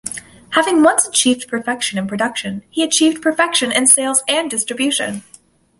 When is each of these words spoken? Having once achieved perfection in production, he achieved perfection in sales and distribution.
Having 0.53 0.81
once 0.81 1.07
achieved 1.07 1.47
perfection 1.47 1.99
in 1.99 2.07
production, 2.07 2.63
he 2.71 2.81
achieved 2.83 3.21
perfection 3.21 3.71
in 3.71 3.85
sales 3.85 4.23
and 4.27 4.49
distribution. 4.49 5.21